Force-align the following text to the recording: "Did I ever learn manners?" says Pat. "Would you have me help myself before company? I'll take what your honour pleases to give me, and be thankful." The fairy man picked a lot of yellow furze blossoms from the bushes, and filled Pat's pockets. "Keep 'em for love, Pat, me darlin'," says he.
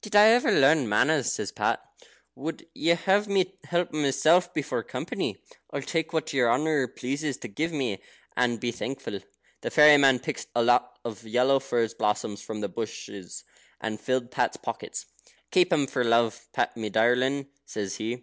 "Did 0.00 0.16
I 0.16 0.28
ever 0.28 0.50
learn 0.50 0.88
manners?" 0.88 1.30
says 1.34 1.52
Pat. 1.52 1.78
"Would 2.36 2.66
you 2.72 2.96
have 2.96 3.28
me 3.28 3.58
help 3.64 3.92
myself 3.92 4.54
before 4.54 4.82
company? 4.82 5.36
I'll 5.70 5.82
take 5.82 6.10
what 6.14 6.32
your 6.32 6.50
honour 6.50 6.88
pleases 6.88 7.36
to 7.40 7.48
give 7.48 7.70
me, 7.70 8.02
and 8.34 8.58
be 8.58 8.72
thankful." 8.72 9.20
The 9.60 9.70
fairy 9.70 9.98
man 9.98 10.20
picked 10.20 10.46
a 10.54 10.62
lot 10.62 10.98
of 11.04 11.24
yellow 11.24 11.60
furze 11.60 11.92
blossoms 11.92 12.40
from 12.40 12.62
the 12.62 12.68
bushes, 12.70 13.44
and 13.78 14.00
filled 14.00 14.30
Pat's 14.30 14.56
pockets. 14.56 15.04
"Keep 15.50 15.70
'em 15.70 15.86
for 15.86 16.02
love, 16.02 16.48
Pat, 16.54 16.74
me 16.78 16.88
darlin'," 16.88 17.50
says 17.66 17.96
he. 17.96 18.22